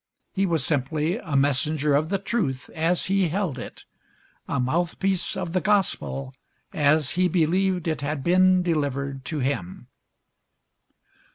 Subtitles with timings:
[0.33, 3.85] He was simply a messenger of the truth as he held it,
[4.47, 6.33] a mouthpiece of the gospel
[6.73, 9.89] as he believed it had been delivered to him.